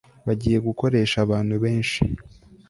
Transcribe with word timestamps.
bagiye 0.27 0.57
gukoresha 0.67 1.17
abantu 1.25 1.55
benshi 1.63 1.99